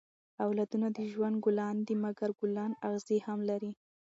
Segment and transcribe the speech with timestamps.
[0.45, 3.71] اولادونه د ژوند ګلان دي؛ مکر ګلان اغزي هم لري.